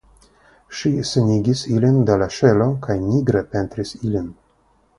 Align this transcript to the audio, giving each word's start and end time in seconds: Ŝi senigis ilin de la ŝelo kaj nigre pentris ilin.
Ŝi 0.77 0.91
senigis 1.09 1.61
ilin 1.73 2.01
de 2.11 2.17
la 2.23 2.29
ŝelo 2.37 2.69
kaj 2.87 2.99
nigre 3.05 3.47
pentris 3.55 3.95
ilin. 4.03 4.37